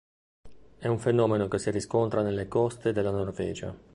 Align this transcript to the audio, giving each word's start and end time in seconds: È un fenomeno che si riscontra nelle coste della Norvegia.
È 0.79 0.87
un 0.87 0.97
fenomeno 0.97 1.47
che 1.47 1.59
si 1.59 1.69
riscontra 1.69 2.23
nelle 2.23 2.47
coste 2.47 2.91
della 2.91 3.11
Norvegia. 3.11 3.71